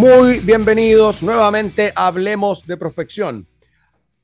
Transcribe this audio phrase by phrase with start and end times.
[0.00, 3.46] Muy bienvenidos nuevamente Hablemos de Prospección.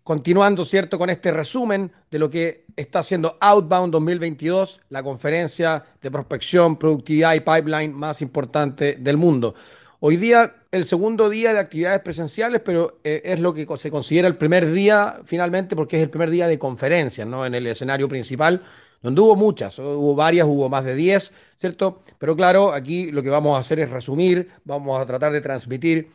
[0.02, 6.10] Continuando, ¿cierto?, con este resumen de lo que está haciendo Outbound 2022, la conferencia de
[6.10, 9.54] prospección, productividad y pipeline más importante del mundo.
[10.00, 14.28] Hoy día, el segundo día de actividades presenciales, pero eh, es lo que se considera
[14.28, 17.44] el primer día finalmente, porque es el primer día de conferencias, ¿no?
[17.44, 18.62] En el escenario principal,
[19.06, 22.02] donde hubo muchas, hubo varias, hubo más de 10, ¿cierto?
[22.18, 26.10] Pero claro, aquí lo que vamos a hacer es resumir, vamos a tratar de transmitir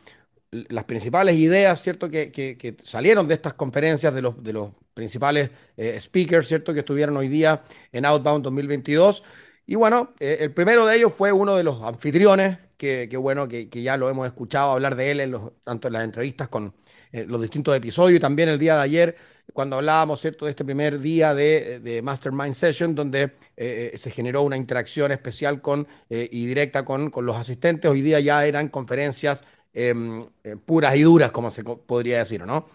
[0.50, 5.98] las principales ideas, ¿cierto?, que, salieron de estas conferencias de los, de los principales eh,
[5.98, 9.22] speakers, ¿cierto?, que estuvieron hoy día en Outbound 2022.
[9.66, 13.68] Y bueno, eh, el primero de ellos fue uno de los anfitriones, que, bueno, que,
[13.70, 16.74] ya lo hemos escuchado hablar de él en los, tanto en las entrevistas con
[17.12, 19.16] eh, los distintos episodios y también el día de ayer,
[19.52, 25.12] cuando hablábamos, ¿cierto?, de este primer día de, Mastermind Session, donde se generó una interacción
[25.12, 27.90] especial con, y directa con, con los asistentes.
[27.90, 32.68] Hoy día ya eran conferencias Em, eh, puras y duras, como se podría decir, ¿no?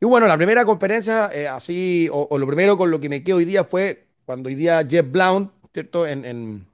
[0.00, 3.36] Y bueno, la primera conferencia, eh, así, o, lo primero con lo que me quedo
[3.36, 6.06] hoy día fue cuando hoy día Jeff Blount, ¿cierto?
[6.06, 6.66] En, en,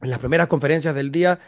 [0.00, 1.38] las primeras conferencias del día,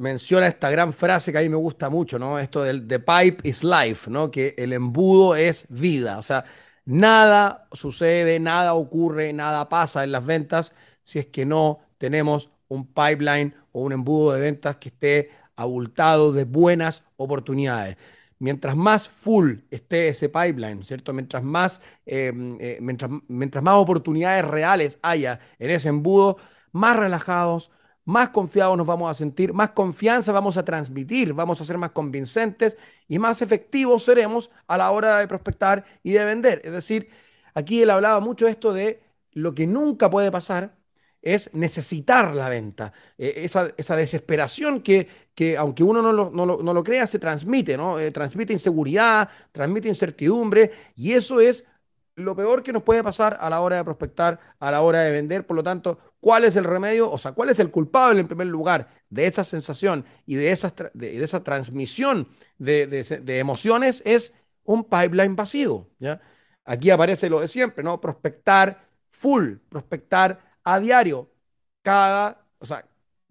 [0.00, 2.38] menciona esta gran frase que a mí me gusta mucho, ¿no?
[2.38, 4.30] Esto del the pipe is life, ¿no?
[4.30, 6.18] Que el embudo es vida.
[6.18, 6.44] O sea,
[6.86, 12.86] nada sucede, nada ocurre, nada pasa en las ventas si es que no tenemos un
[12.86, 17.98] pipeline o un embudo de ventas que esté abultado de buenas oportunidades.
[18.38, 21.12] Mientras más full esté ese pipeline, ¿cierto?
[21.12, 26.38] Mientras más, em, eh, mientras, mientras más oportunidades reales haya en ese embudo,
[26.72, 27.70] más relajados,
[28.10, 31.92] más confiados nos vamos a sentir, más confianza vamos a transmitir, vamos a ser más
[31.92, 32.76] convincentes
[33.08, 36.60] y más efectivos seremos a la hora de prospectar y de vender.
[36.64, 37.08] Es decir,
[37.54, 39.00] aquí él hablaba mucho esto de
[39.32, 40.74] lo que nunca puede pasar
[41.22, 42.92] es necesitar la venta.
[43.16, 47.98] E, esa, desesperación que, que, aunque uno no lo, no lo, crea, se transmite, ¿no?
[47.98, 51.66] Eh, transmite inseguridad, transmite incertidumbre, y eso es
[52.16, 55.10] lo peor que nos puede pasar a la hora de prospectar, a la hora de
[55.10, 55.46] vender.
[55.46, 57.10] Por lo tanto, ¿cuál es el remedio?
[57.10, 60.74] O sea, ¿cuál es el culpable en primer lugar de esa sensación y de esa,
[60.94, 62.28] de, esa transmisión
[62.58, 64.02] de, de, emociones?
[64.04, 64.34] Es
[64.64, 65.88] un pipeline vacío.
[65.98, 66.20] ¿ya?
[66.64, 68.00] Aquí aparece lo de siempre, ¿no?
[68.00, 71.30] Prospectar full, prospectar a diario,
[71.82, 72.86] cada, o sea,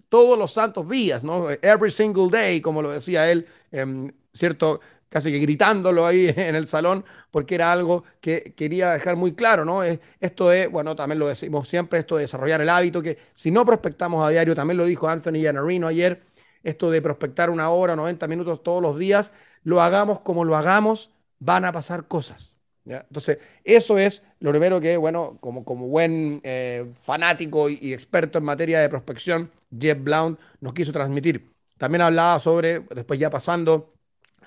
[0.10, 1.50] todos los santos días, ¿no?
[1.62, 4.82] Every single day, como lo decía él, em, ¿cierto?
[5.10, 9.66] Casi que gritándolo ahí en el salón, porque era algo que quería dejar muy claro,
[9.66, 9.82] ¿no?
[9.84, 13.66] Esto de, bueno, también lo decimos siempre, esto de desarrollar el hábito, que si no
[13.66, 16.22] prospectamos a diario, también lo dijo Anthony Yanarino ayer,
[16.64, 19.34] esto de prospectar una hora, 90 minutos todos los días,
[19.64, 22.60] lo hagamos como lo hagamos, van a pasar cosas.
[22.86, 28.46] Entonces, eso es lo primero que, bueno, como, como buen eh, fanático y, experto en
[28.46, 31.52] materia de prospección, Jeff Blount nos quiso transmitir.
[31.78, 33.94] También hablaba sobre, después ya pasando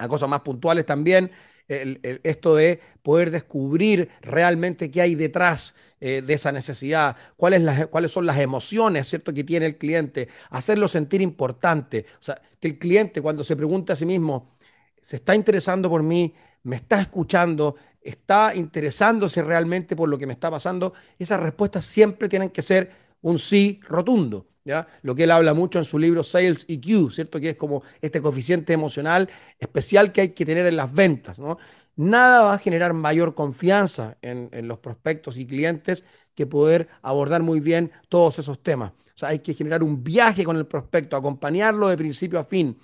[0.02, 1.30] a cosas más puntuales también,
[1.68, 8.12] esto de poder descubrir realmente qué hay detrás eh, de esa necesidad, cuáles, las, cuáles
[8.12, 9.32] son las emociones ¿cierto?
[9.32, 12.04] que tiene el cliente, hacerlo sentir importante.
[12.20, 14.56] O sea, que el cliente cuando se pregunta a sí mismo,
[15.00, 16.34] ¿se está interesando por mí?
[16.64, 17.76] ¿Me está escuchando?
[18.02, 22.90] está interesándose realmente por lo que me está pasando, esas respuestas siempre tienen que ser
[23.22, 24.46] un sí rotundo.
[24.64, 24.86] ¿Ya?
[25.02, 27.40] Lo que él habla mucho en su libro Sales EQ, ¿cierto?
[27.40, 29.28] Que es como este coeficiente emocional
[29.58, 31.38] especial que hay que tener en las ventas.
[31.38, 31.58] ¿no?
[31.96, 37.42] Nada va a generar mayor confianza en, en los prospectos y clientes que poder abordar
[37.42, 38.92] muy bien todos esos temas.
[38.92, 42.78] O sea, hay que generar un viaje con el prospecto, acompañarlo de principio a fin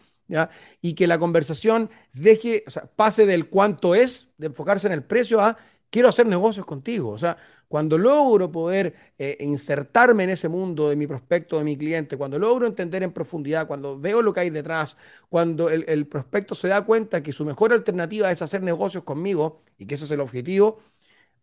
[0.80, 5.04] y que la conversación deje, o sea, pase del cuánto es, de enfocarse en el
[5.04, 5.56] precio, a
[5.90, 7.10] quiero hacer negocios contigo.
[7.10, 7.36] O sea,
[7.68, 12.38] cuando logro poder eh, insertarme en ese mundo de mi prospecto, de mi cliente, cuando
[12.38, 14.96] logro entender en profundidad, cuando veo lo que hay detrás,
[15.28, 19.62] cuando el, el prospecto se da cuenta que su mejor alternativa es hacer negocios conmigo
[19.78, 20.78] y que ese es el objetivo,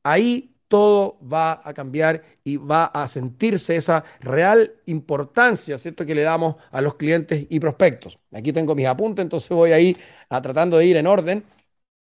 [0.04, 6.24] ahí todo va a cambiar y va a sentirse esa real importancia, ¿cierto?, que le
[6.24, 8.18] damos a los clientes y prospectos.
[8.34, 9.96] Aquí tengo mis apuntes, entonces voy ahí
[10.30, 11.44] a tratando de ir en orden.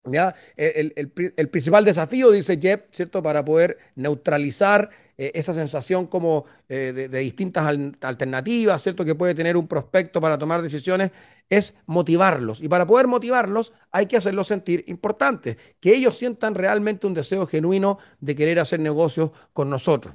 [0.04, 0.34] ¿Ya?
[0.56, 7.08] El, principal desafío, dice Jeff, ¿cierto?, para poder neutralizar eh, esa sensación como eh, de,
[7.08, 7.66] de, distintas
[8.00, 11.10] alternativas, ¿cierto?, que puede tener un prospecto para tomar decisiones,
[11.48, 12.60] es motivarlos.
[12.60, 17.46] Y para poder motivarlos hay que hacerlos sentir importantes, que ellos sientan realmente un deseo
[17.46, 20.14] genuino de querer hacer negocios con nosotros.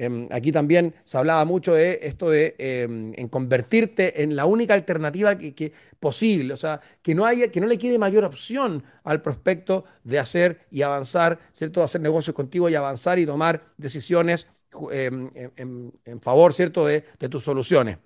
[0.00, 4.74] Em, aquí también se hablaba mucho de esto de em, en convertirte en la única
[4.74, 9.22] alternativa que, posible, o sea, que no, haya, que no le quede mayor opción al
[9.22, 11.80] prospecto de hacer y avanzar, ¿cierto?
[11.80, 14.46] De hacer negocios contigo y avanzar y tomar decisiones
[14.90, 17.98] en, favor, ¿cierto?, de, tus soluciones.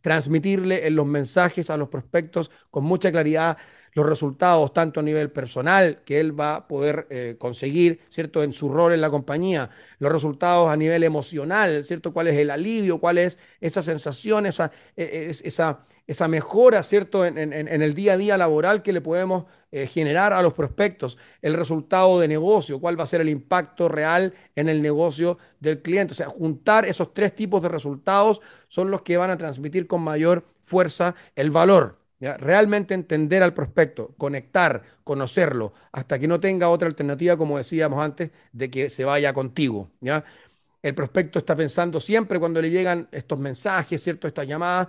[0.00, 3.56] Transmitirle en los mensajes a los prospectos con mucha claridad
[3.94, 8.52] los resultados, tanto a nivel personal, que él va a poder eh, conseguir, ¿cierto?, en
[8.52, 12.98] su rol en la compañía, los resultados a nivel emocional, ¿cierto?, cuál es el alivio,
[12.98, 18.16] cuál es esa sensación, esa, e, e, esa, esa mejora, ¿cierto?, en, el día a
[18.16, 22.98] día laboral que le podemos eh, generar a los prospectos, el resultado de negocio, cuál
[22.98, 26.12] va a ser el impacto real en el negocio del cliente.
[26.12, 30.02] O sea, juntar esos tres tipos de resultados son los que van a transmitir con
[30.02, 31.98] mayor fuerza el valor.
[32.20, 38.30] Realmente entender al prospecto, conectar, conocerlo, hasta que no tenga otra alternativa, como decíamos antes,
[38.52, 39.90] de que se vaya contigo.
[40.00, 40.24] ¿ya?
[40.82, 44.28] El prospecto está pensando siempre cuando le llegan estos mensajes, ¿cierto?
[44.28, 44.88] Estas llamadas,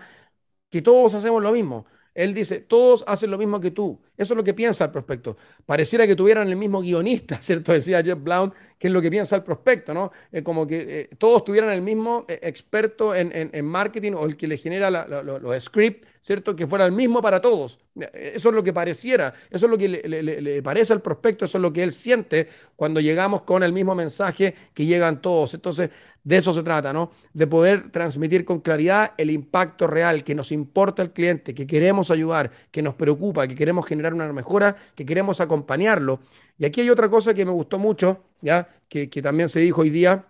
[0.70, 1.86] que todos hacemos lo mismo.
[2.14, 4.00] Él dice, todos hacen lo mismo que tú.
[4.18, 5.38] Eso es lo que piensa el prospecto.
[5.66, 7.74] Pareciera que tuvieran el mismo guionista, ¿cierto?
[7.74, 10.12] Decía Jeff Blount, que es lo que piensa el prospecto, ¿no?
[10.32, 14.48] Es como que eh, todos tuvieran el mismo eh, experto en, marketing o el que
[14.48, 16.56] le genera los scripts, ¿cierto?
[16.56, 17.80] Que fuera el mismo para todos.
[18.14, 21.62] Eso es lo que pareciera, eso es lo que le, parece al prospecto, eso es
[21.62, 25.54] lo que él siente cuando llegamos con el mismo mensaje que llegan todos.
[25.54, 25.90] Entonces,
[26.26, 27.12] de eso se trata, ¿no?
[27.34, 32.12] De poder transmitir con claridad el impacto real que nos importa al cliente, que queremos
[32.12, 36.20] ayudar, que nos preocupa, que queremos generar una mejora, que queremos acompañarlo.
[36.58, 38.70] Y aquí hay otra cosa que me gustó mucho, ¿ya?
[38.88, 40.26] Que, también se dijo hoy día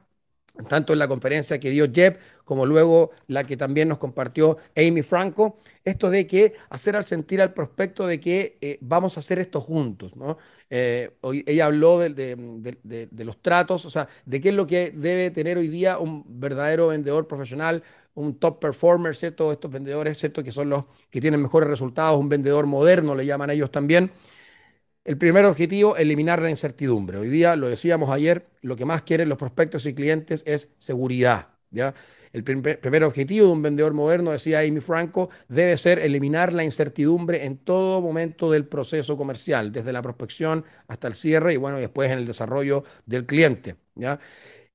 [0.69, 5.01] tanto en la conferencia que dio Jeb como luego la que también nos compartió Amy
[5.01, 9.39] Franco, esto de que hacer al sentir al prospecto de que eh, vamos a hacer
[9.39, 10.37] esto juntos, ¿no?
[10.69, 12.37] Eh, hoy, ella habló de,
[13.17, 16.87] los tratos, o sea, de qué es lo que debe tener hoy día un verdadero
[16.87, 17.83] vendedor profesional,
[18.15, 19.51] un top performer, ¿cierto?
[19.51, 20.43] Estos vendedores, ¿cierto?
[20.43, 24.11] Que son los que tienen mejores resultados, un vendedor moderno, le llaman ellos también.
[25.03, 27.19] El primer objetivo, eliminar la incertidumbre.
[27.19, 31.49] Hoy día, lo decíamos ayer, lo que más quieren los prospectos y clientes es seguridad.
[31.69, 31.93] ¿ya?
[32.33, 37.45] El primer, objetivo de un vendedor moderno, decía Amy Franco, debe ser eliminar la incertidumbre
[37.45, 42.11] en todo momento del proceso comercial, desde la prospección hasta el cierre y bueno, después
[42.11, 43.75] en el desarrollo del cliente.
[43.95, 44.19] ¿ya?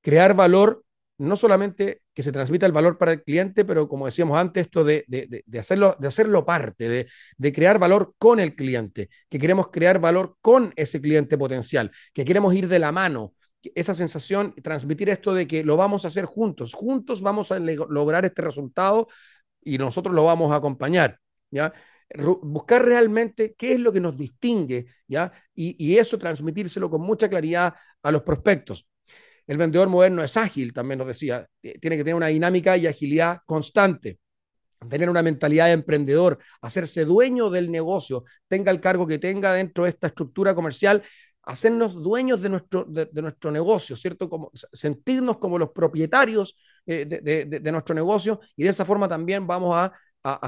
[0.01, 0.83] Crear valor
[1.21, 4.83] no solamente que se transmita el valor para el cliente, pero como decíamos antes, esto
[4.83, 5.05] de,
[5.57, 7.07] hacerlo, de hacerlo parte,
[7.37, 12.25] de, crear valor con el cliente, que queremos crear valor con ese cliente potencial, que
[12.25, 13.33] queremos ir de la mano,
[13.75, 18.25] esa sensación, transmitir esto de que lo vamos a hacer juntos, juntos vamos a lograr
[18.25, 19.07] este resultado
[19.63, 21.19] y nosotros lo vamos a acompañar,
[21.51, 21.71] ¿ya?
[22.41, 25.31] buscar realmente qué es lo que nos distingue, ¿ya?
[25.55, 27.73] Y, y eso transmitírselo con mucha claridad
[28.03, 28.85] a los prospectos.
[29.51, 33.39] El vendedor moderno es ágil, también nos decía, tiene que tener una dinámica y agilidad
[33.45, 34.17] constante
[34.89, 39.83] tener una mentalidad de emprendedor, hacerse dueño del negocio, tenga el cargo que tenga dentro
[39.83, 41.03] de esta estructura comercial,
[41.43, 44.29] hacernos dueños de nuestro, de, nuestro negocio, ¿cierto?
[44.29, 46.55] Como, sentirnos como los propietarios
[46.85, 49.91] eh, de, nuestro negocio y de esa forma también vamos a,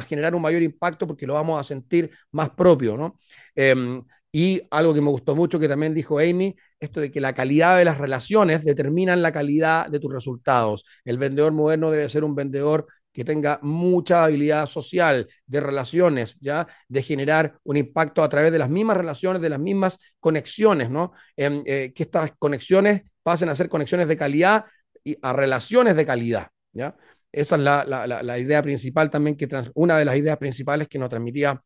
[0.08, 3.20] generar un mayor impacto porque lo vamos a sentir más propio, ¿no?
[3.54, 4.02] Em,
[4.36, 7.78] y algo que me gustó mucho que también dijo Amy, esto de que la calidad
[7.78, 10.86] de las relaciones determinan la calidad de tus resultados.
[11.06, 16.68] El vendedor moderno debe ser un vendedor que tenga mucha habilidad social, de relaciones, ¿ya?
[16.88, 21.14] De generar un impacto a través de las mismas relaciones, de las mismas conexiones, ¿no?
[21.38, 24.66] Eh, que estas conexiones pasen a ser conexiones de calidad
[25.04, 26.96] y a relaciones de calidad, ¿ya?
[27.32, 31.62] Esa es la, idea principal también, que una de las ideas principales que nos transmitía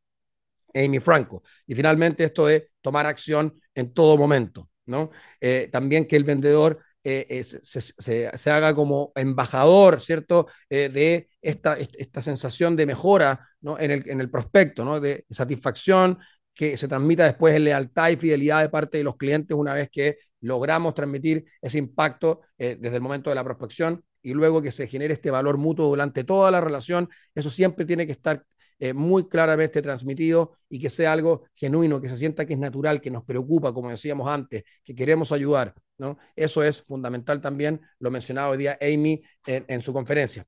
[0.73, 1.43] Amy Franco.
[1.65, 5.11] Y finalmente esto de tomar acción en todo momento, ¿no?
[5.41, 10.47] Eh, también que el vendedor eh, se, haga como embajador, ¿cierto?
[10.69, 13.79] Eh, de esta, esta sensación de mejora ¿no?
[13.79, 14.99] en, el, en el prospecto, ¿no?
[14.99, 16.19] De satisfacción
[16.53, 19.89] que se transmita después en lealtad y fidelidad de parte de los clientes una vez
[19.91, 24.87] que logramos transmitir ese impacto desde el momento de la prospección y luego que se
[24.87, 27.09] genere este valor mutuo durante toda la relación.
[27.35, 28.43] Eso siempre tiene que estar
[28.79, 33.01] eh, muy claramente transmitido y que sea algo genuino, que se sienta que es natural,
[33.01, 35.73] que nos preocupa, como decíamos antes, que queremos ayudar.
[35.97, 36.17] ¿no?
[36.35, 40.45] Eso es fundamental también, lo mencionaba hoy día Amy en, su conferencia.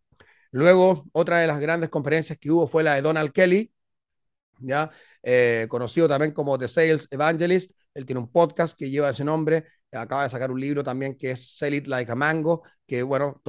[0.52, 3.72] Luego, otra de las grandes conferencias que hubo fue la de Donald Kelly,
[4.60, 4.92] ¿ya?
[5.24, 7.72] Eh, conocido también como The Sales Evangelist.
[7.94, 9.66] Él tiene un podcast que lleva ese nombre.
[9.92, 13.42] Acaba de sacar un libro también que es Sell It Like a Mango, que bueno,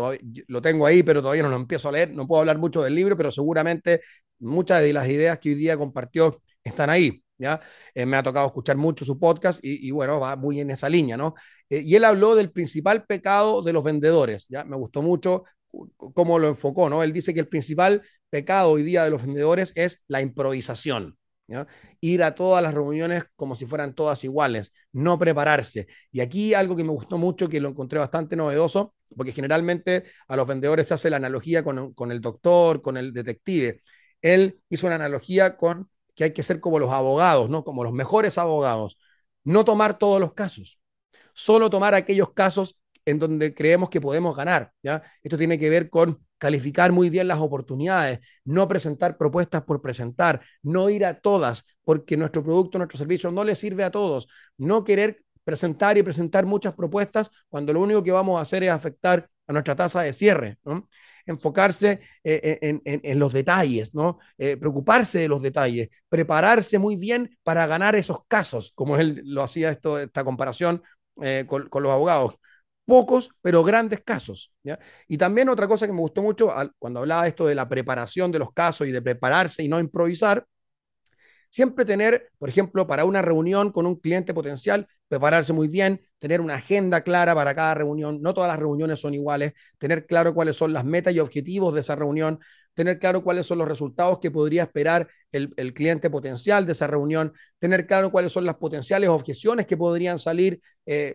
[0.48, 2.12] lo tengo ahí, pero todavía no lo empiezo a leer.
[2.14, 4.00] No puedo hablar mucho del libro, pero seguramente
[4.38, 7.22] muchas de las ideas que hoy día compartió están ahí.
[7.40, 7.60] ¿ya?
[7.94, 11.16] Eh, me ha tocado escuchar mucho su podcast y, bueno, va muy en esa línea,
[11.16, 11.34] ¿no?
[11.68, 14.64] Eh, y él habló del principal pecado de los vendedores, ¿ya?
[14.64, 15.44] Me gustó mucho
[15.96, 17.02] cómo lo enfocó, ¿no?
[17.02, 21.16] Él dice que el principal pecado hoy día de los vendedores es la improvisación,
[22.00, 25.86] Ir a todas las reuniones como si fueran todas iguales, no prepararse.
[26.12, 30.36] Y aquí algo que me gustó mucho, que lo encontré bastante novedoso, porque generalmente a
[30.36, 33.82] los vendedores se hace la analogía con, con el doctor, con el detective.
[34.22, 37.64] Él hizo una analogía con que hay que ser como los abogados, ¿no?
[37.64, 38.98] Como los mejores abogados.
[39.44, 40.78] No tomar todos los casos,
[41.34, 42.76] solo tomar aquellos casos
[43.10, 44.72] en donde creemos que podemos ganar.
[44.82, 45.02] ¿ya?
[45.22, 50.40] Esto tiene que ver con calificar muy bien las oportunidades, no presentar propuestas por presentar,
[50.62, 54.26] no ir a todas, porque nuestro producto, nuestro servicio no le sirve a todos,
[54.56, 58.70] no querer presentar y presentar muchas propuestas cuando lo único que vamos a hacer es
[58.70, 60.58] afectar a nuestra tasa de cierre.
[61.26, 63.92] enfocarse eh, en, en, los detalles.
[64.38, 69.42] Eh, preocuparse de los detalles, prepararse muy bien para ganar esos casos, como él lo
[69.42, 70.82] hacía esto, esta comparación
[71.22, 72.36] eh, con, los abogados
[72.90, 74.52] pocos, pero grandes casos.
[75.06, 78.40] Y también otra cosa que me gustó mucho cuando hablaba esto de la preparación de
[78.40, 80.44] los casos y de prepararse y no improvisar,
[81.50, 86.40] siempre tener, por ejemplo, para una reunión con un cliente potencial, prepararse muy bien, tener
[86.40, 90.56] una agenda clara para cada reunión, no todas las reuniones son iguales, tener claro cuáles
[90.56, 92.38] son las metas y objetivos de esa reunión,
[92.74, 97.32] tener claro cuáles son los resultados que podría esperar el, cliente potencial de esa reunión,
[97.58, 101.14] tener claro cuáles son las potenciales objeciones que podrían salir eh,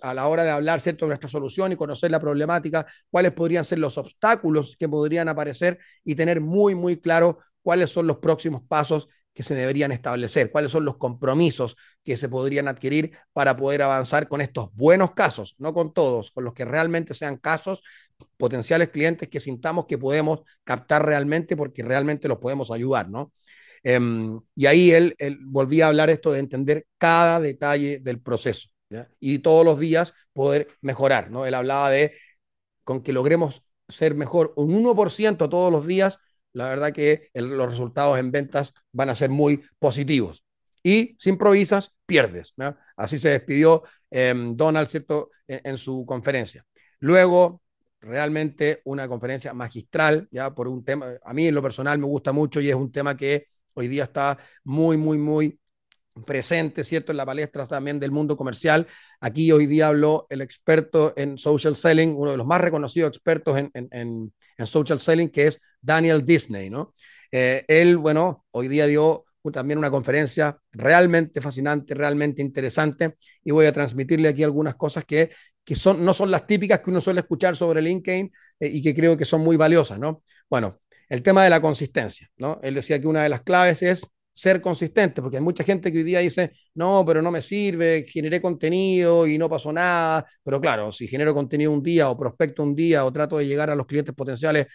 [0.00, 1.04] a la hora de hablar ¿cierto?
[1.04, 5.78] de nuestra solución y conocer la problemática, cuáles podrían ser los obstáculos que podrían aparecer
[6.04, 10.72] y tener muy, muy claro cuáles son los próximos pasos que se deberían establecer, cuáles
[10.72, 15.74] son los compromisos que se podrían adquirir para poder avanzar con estos buenos casos, no
[15.74, 17.82] con todos, con los que realmente sean casos,
[18.38, 23.30] potenciales clientes que sintamos que podemos captar realmente porque realmente los podemos ayudar, ¿no?
[23.84, 28.70] Um, y ahí él, él, volvía a hablar esto de entender cada detalle del proceso
[28.88, 29.08] ¿ya?
[29.20, 31.44] y todos los días poder mejorar, ¿no?
[31.44, 32.14] Él hablaba de
[32.84, 36.20] con que logremos ser mejor un 1% todos los días,
[36.56, 40.42] la verdad que los resultados en ventas van a ser muy positivos.
[40.82, 42.54] Y si improvisas, pierdes.
[42.96, 46.64] Así se despidió eh, Donald, ¿cierto?, en, en, su conferencia.
[47.00, 47.60] Luego,
[48.00, 52.32] realmente una conferencia magistral, ya por un tema, a mí en lo personal me gusta
[52.32, 55.60] mucho y es un tema que hoy día está muy, muy, muy
[56.24, 58.86] presente, ¿cierto?, en la palestra también del mundo comercial.
[59.20, 63.58] Aquí hoy día habló el experto en social selling, uno de los más reconocidos expertos
[63.58, 66.94] en, en, en, social selling, que es Daniel Disney, ¿no?
[67.32, 73.66] Eh, él, bueno, hoy día dio también una conferencia realmente fascinante, realmente interesante, y voy
[73.66, 75.30] a transmitirle aquí algunas cosas que,
[75.64, 78.94] que son, no son las típicas que uno suele escuchar sobre LinkedIn eh, y que
[78.94, 80.22] creo que son muy valiosas, ¿no?
[80.48, 82.58] Bueno, el tema de la consistencia, ¿no?
[82.62, 84.06] Él decía que una de las claves es
[84.36, 88.04] ser consistente, porque hay mucha gente que hoy día dice, no, pero no me sirve,
[88.06, 92.62] generé contenido y no pasó nada, pero claro, si genero contenido un día o prospecto
[92.62, 94.66] un día o trato de llegar a los clientes potenciales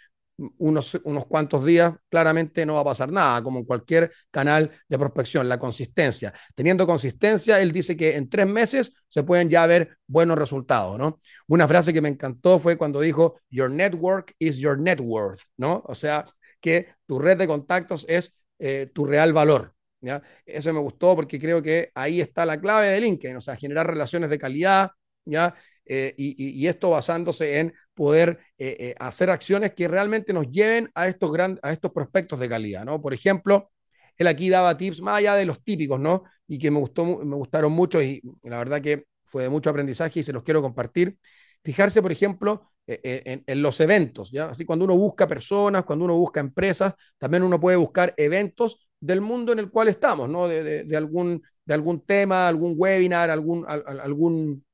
[0.58, 4.98] unos, unos cuantos días, claramente no va a pasar nada, como en cualquier canal de
[4.98, 6.34] prospección, la consistencia.
[6.56, 11.20] Teniendo consistencia, él dice que en tres meses se pueden ya ver buenos resultados, ¿no?
[11.46, 15.84] Una frase que me encantó fue cuando dijo, Your network is your net worth, ¿no?
[15.86, 16.26] O sea,
[16.60, 18.32] que tu red de contactos es
[18.64, 19.74] eh, tu real valor.
[20.00, 20.22] ¿ya?
[20.46, 23.88] Eso me gustó porque creo que ahí está la clave de LinkedIn, o sea, generar
[23.88, 24.92] relaciones de calidad,
[25.24, 25.54] ¿ya?
[25.84, 31.08] Eh, y, y, esto basándose en poder eh, hacer acciones que realmente nos lleven a
[31.08, 33.02] estos, gran, a estos prospectos de calidad, ¿no?
[33.02, 33.72] Por ejemplo,
[34.16, 36.22] él aquí daba tips más allá de los típicos, ¿no?
[36.46, 40.20] Y que me, gustó, me gustaron mucho y la verdad que fue de mucho aprendizaje
[40.20, 41.18] y se los quiero compartir.
[41.64, 44.50] Fijarse, por ejemplo, en, en, los eventos, ¿ya?
[44.50, 49.20] Así cuando uno busca personas, cuando uno busca empresas, también uno puede buscar eventos del
[49.20, 50.48] mundo en el cual estamos, ¿no?
[50.48, 54.64] De, de, de algún, de algún tema, algún webinar, algún, algún,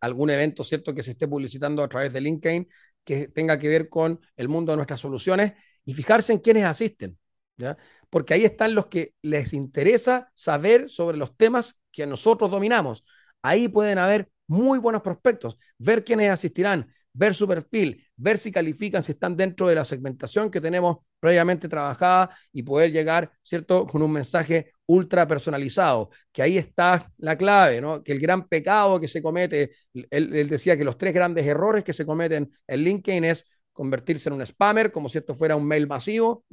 [0.00, 2.68] algún evento, ¿cierto?, que se esté publicitando a través de LinkedIn
[3.04, 5.54] que tenga que ver con el mundo de nuestras soluciones
[5.84, 7.18] y fijarse en quiénes asisten,
[7.56, 7.76] ¿ya?
[8.10, 13.04] Porque ahí están los que les interesa saber sobre los temas que nosotros dominamos.
[13.42, 19.02] Ahí pueden haber muy buenos prospectos, ver quiénes asistirán, ver su perfil, ver si califican,
[19.02, 24.02] si están dentro de la segmentación que tenemos previamente trabajada y poder llegar, ¿cierto?, con
[24.02, 28.04] un mensaje ultra personalizado, que ahí está la clave, ¿no?
[28.04, 29.72] Que el gran pecado que se comete,
[30.10, 34.34] él, decía que los tres grandes errores que se cometen en LinkedIn es convertirse en
[34.36, 36.44] un spammer, como si esto fuera un mail masivo.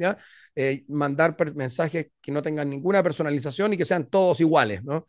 [0.56, 5.06] Eh, mandar mensajes que no tengan ninguna personalización y que sean todos iguales, ¿no?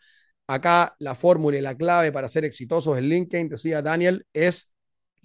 [0.46, 4.70] Acá la fórmula y la clave para ser exitosos en LinkedIn, decía Daniel, es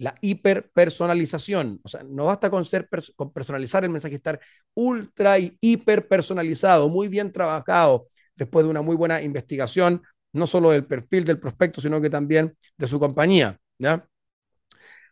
[0.02, 1.80] la hiperpersonalización.
[1.84, 4.40] O sea, no basta con, ser con personalizar el mensaje, estar
[4.74, 10.70] ultra y hiper personalizado, muy bien trabajado, después de una muy buena investigación, no solo
[10.70, 13.60] del perfil del prospecto, sino que también de su compañía.
[13.78, 14.04] ¿ya?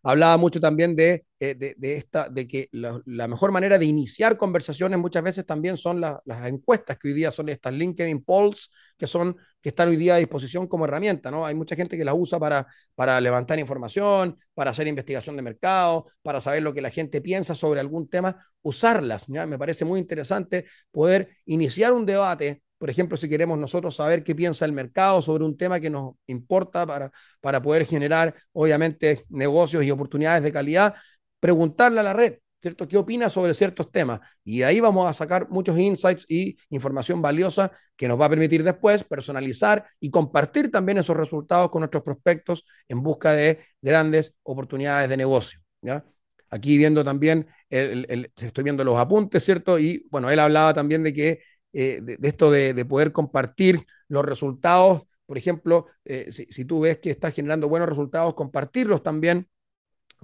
[0.02, 4.37] Hablaba mucho también de, eh, de, de esta, de que la, mejor manera de iniciar
[4.37, 8.71] conversaciones muchas veces también son la, las encuestas que hoy día son estas LinkedIn Polls,
[8.99, 11.45] que son, que están hoy día a disposición como herramienta, ¿no?
[11.47, 16.07] Hay mucha gente que las usa para, para levantar información, para hacer investigación de mercado,
[16.23, 19.28] para saber lo que la gente piensa sobre algún tema, usarlas.
[19.28, 24.34] Me parece muy interesante poder iniciar un debate por ejemplo, si queremos nosotros saber qué
[24.34, 29.84] piensa el mercado sobre un tema que nos importa para, para poder generar, obviamente, negocios
[29.84, 30.94] y oportunidades de calidad,
[31.40, 32.88] preguntarle a la red, ¿cierto?
[32.88, 34.20] ¿Qué opina sobre ciertos temas?
[34.42, 38.64] Y ahí vamos a sacar muchos insights y información valiosa que nos va a permitir
[38.64, 45.10] después personalizar y compartir también esos resultados con nuestros prospectos en busca de grandes oportunidades
[45.10, 45.60] de negocio.
[45.82, 46.02] ¿ya?
[46.49, 49.78] Aquí viendo también, el, estoy viendo los apuntes, ¿cierto?
[49.78, 51.40] Y bueno, él hablaba también de que
[51.73, 55.03] eh, de, esto de, de, poder compartir los resultados.
[55.27, 59.49] Por ejemplo, eh, si, tú ves que estás generando buenos resultados, compartirlos también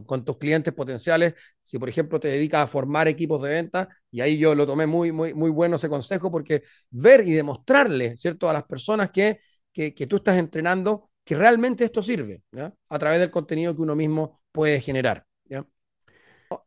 [0.04, 1.34] con tus clientes potenciales.
[1.62, 4.86] Si, por ejemplo, te dedicas a formar equipos de venta, y ahí yo lo tomé
[4.86, 9.40] muy, muy, muy bueno ese consejo, porque ver y demostrarle, ¿cierto?, a las personas que,
[9.72, 12.42] que, que tú estás entrenando que realmente esto sirve,
[12.88, 15.26] a través del contenido que uno mismo puede generar.
[15.44, 15.66] ¿ya?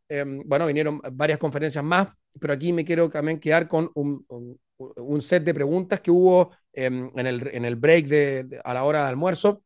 [0.06, 2.08] Eh, bueno, vinieron varias conferencias más,
[2.38, 6.52] pero aquí me quiero también quedar con un, un, un set de preguntas que hubo
[6.72, 9.62] eh, en, el, en, el, break de, de, a la hora de almuerzo.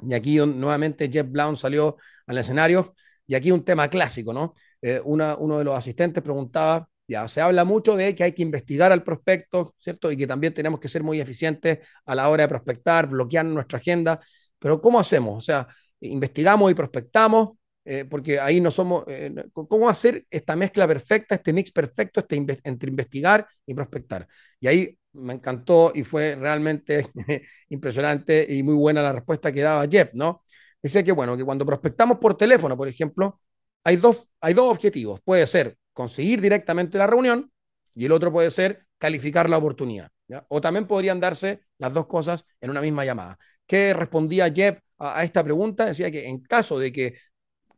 [0.00, 2.94] Y aquí nuevamente Jeff Blount salió al escenario.
[3.26, 4.54] Y aquí un tema clásico, ¿no?
[4.80, 8.42] Eh, una, uno de los asistentes preguntaba, ya, se habla mucho de que hay que
[8.42, 10.10] investigar al prospecto, ¿cierto?
[10.10, 13.78] Y que también tenemos que ser muy eficientes a la hora de prospectar, bloquear nuestra
[13.78, 14.18] agenda.
[14.58, 15.36] Pero ¿cómo hacemos?
[15.38, 15.68] O sea,
[16.00, 17.57] investigamos y prospectamos,
[17.90, 22.36] eh, porque ahí no somos, eh, ¿cómo hacer esta mezcla perfecta, este mix perfecto este
[22.36, 24.28] inve entre investigar y prospectar?
[24.60, 27.08] Y ahí me encantó y fue realmente
[27.70, 30.44] impresionante y muy buena la respuesta que daba Jeff, ¿no?
[30.82, 33.40] Dice que, bueno, que cuando prospectamos por teléfono, por ejemplo,
[33.84, 35.20] hay dos, hay dos objetivos.
[35.24, 37.50] Puede ser conseguir directamente la reunión
[37.94, 40.10] y el otro puede ser calificar la oportunidad.
[40.26, 40.44] ¿ya?
[40.48, 43.38] O también podrían darse las dos cosas en una misma llamada.
[43.66, 45.86] ¿Qué respondía Jeff a, esta pregunta?
[45.86, 47.14] Decía que en caso de que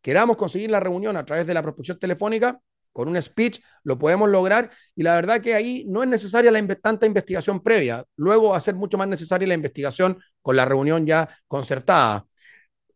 [0.01, 2.61] queramos conseguir la reunión a través de la prospección telefónica,
[2.93, 6.67] con un speech lo podemos lograr y la verdad que ahí no es necesaria la
[6.77, 11.07] tanta investigación previa, luego va a ser mucho más necesaria la investigación con la reunión
[11.07, 12.27] ya concertada.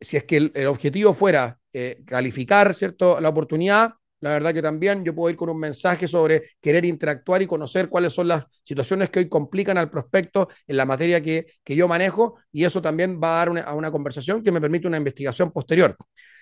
[0.01, 3.21] Si es que el, objetivo fuera eh, calificar ¿cierto?
[3.21, 7.43] la oportunidad, la verdad que también yo puedo ir con un mensaje sobre querer interactuar
[7.43, 11.47] y conocer cuáles son las situaciones que hoy complican al prospecto en la materia que,
[11.63, 14.63] que yo manejo y eso también va a dar una, a una conversación que me
[14.63, 15.95] permite una investigación posterior.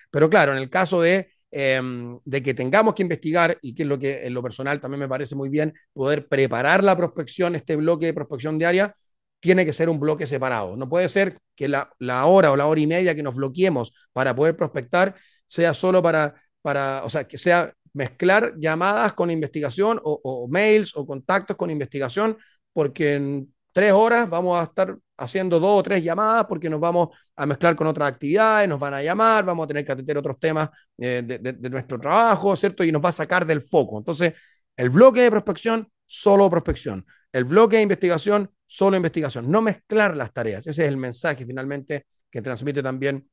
[0.09, 1.81] Pero claro, en el caso de, eh,
[2.23, 5.09] de que tengamos que investigar, y que es lo que en lo personal también me
[5.09, 8.95] parece muy bien, poder preparar la prospección, este bloque de prospección diaria,
[9.41, 10.77] tiene que ser un bloque separado.
[10.77, 13.91] No puede ser que la, la hora o la hora y media que nos bloqueemos
[14.13, 15.15] para poder prospectar
[15.47, 21.05] sea solo para, para o sea, que sea mezclar llamadas con investigación o, mails o
[21.05, 22.37] contactos con investigación,
[22.73, 27.09] porque en tres horas vamos a estar haciendo dos o tres llamadas porque nos vamos
[27.35, 30.39] a mezclar con otras actividades, nos van a llamar, vamos a tener que atender otros
[30.39, 32.83] temas eh, de, de, de, nuestro trabajo, ¿cierto?
[32.83, 33.99] Y nos va a sacar del foco.
[33.99, 34.33] Entonces,
[34.75, 37.05] el bloque de prospección, solo prospección.
[37.31, 39.49] El bloque de investigación, solo investigación.
[39.51, 40.65] No mezclar las tareas.
[40.65, 43.29] Ese es el mensaje finalmente que transmite también,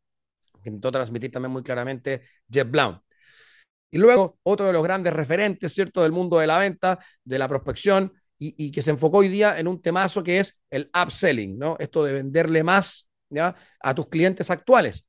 [0.63, 3.01] que intentó transmitir también muy claramente Jeff Blount.
[3.91, 7.49] Y luego, otro de los grandes referentes, ¿cierto?, del mundo de la venta, de la
[7.49, 11.77] prospección, y, que se enfocó hoy día en un temazo que es el upselling, ¿no?
[11.79, 13.11] Esto de venderle más
[13.81, 15.05] a tus clientes actuales.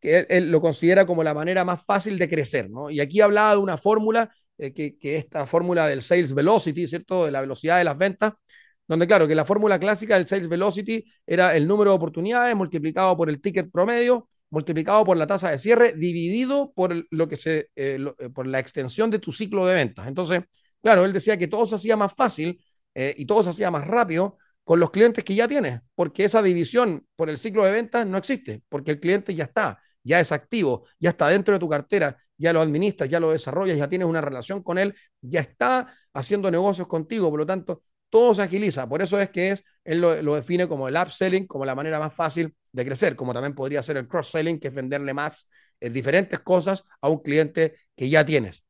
[0.00, 2.88] Que él, él, lo considera como la manera más fácil de crecer, ¿no?
[2.88, 7.24] Y aquí hablaba de una fórmula, eh, que, que, esta fórmula del sales velocity, ¿cierto?
[7.24, 8.34] De la velocidad de las ventas,
[8.86, 13.16] donde claro, que la fórmula clásica del sales velocity era el número de oportunidades multiplicado
[13.16, 17.70] por el ticket promedio, multiplicado por la tasa de cierre, dividido por lo que se,
[17.76, 20.06] eh, eh, por la extensión de tu ciclo de ventas.
[20.06, 20.42] Entonces,
[20.82, 22.62] Claro, él decía que todo se hacía más fácil
[22.94, 26.42] eh, y todo se hacía más rápido con los clientes que ya tienes, porque esa
[26.42, 30.32] división por el ciclo de ventas no existe, porque el cliente ya está, ya es
[30.32, 34.06] activo, ya está dentro de tu cartera, ya lo administras, ya lo desarrollas, ya tienes
[34.06, 38.88] una relación con él, ya está haciendo negocios contigo, por lo tanto, todo se agiliza.
[38.88, 42.12] Por eso es que es, él lo, define como el upselling, como la manera más
[42.12, 45.48] fácil de crecer, como también podría ser el cross-selling, que es venderle más
[45.80, 48.64] eh, diferentes cosas a un cliente que ya tienes.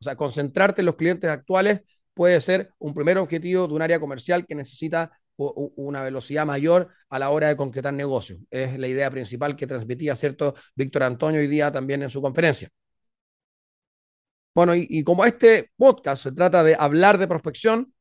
[0.00, 1.82] O sea, concentrarte en los clientes actuales
[2.14, 7.18] puede ser un primer objetivo de un área comercial que necesita una velocidad mayor a
[7.20, 8.40] la hora de concretar negocios.
[8.50, 12.68] Es la idea principal que transmitía, ¿cierto?, Víctor Antonio hoy día también en su conferencia.
[14.54, 17.94] Bueno, y, como este podcast se trata de hablar de prospección,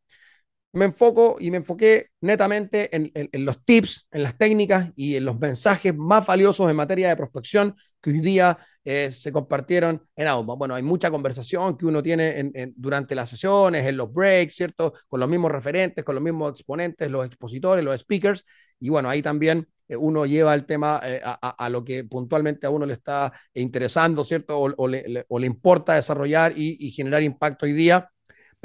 [0.74, 5.40] me enfoco y me enfoqué netamente en, los tips, en las técnicas y en los
[5.40, 10.60] mensajes más valiosos en materia de prospección que hoy día eh, se compartieron en Outbound.
[10.60, 14.94] Bueno, hay mucha conversación que uno tiene durante las sesiones, en los breaks, ¿cierto?
[15.08, 18.46] Con los mismos referentes, con los mismos exponentes, los expositores, los speakers.
[18.80, 22.70] Y bueno, ahí también eh, uno lleva el tema eh, a, lo que puntualmente a
[22.70, 24.60] uno le está interesando, ¿cierto?
[24.60, 28.10] O, le, importa desarrollar y, generar impacto hoy día.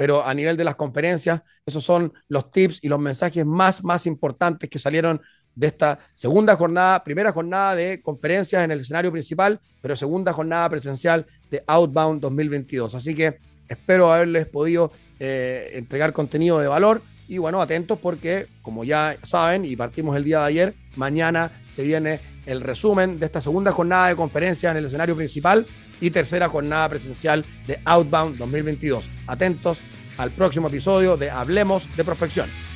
[0.03, 4.05] Pero a nivel de las conferencias, esos son los tips y los mensajes más, más
[4.05, 5.21] importantes que salieron
[5.55, 10.67] de esta segunda jornada, primera jornada de conferencias en el escenario principal, pero segunda jornada
[10.69, 12.95] presencial de Outbound 2022.
[12.95, 13.37] Así que
[13.69, 19.63] espero haberles podido eh, entregar contenido de valor y bueno, atentos porque como ya saben
[19.63, 24.09] y partimos el día de ayer, mañana se viene el resumen de esta segunda jornada
[24.09, 25.65] de conferencias en el escenario principal
[26.01, 29.07] y tercera jornada presencial de Outbound 2022.
[29.27, 29.79] Atentos
[30.17, 32.72] al próximo episodio de Hablemos de Prospección.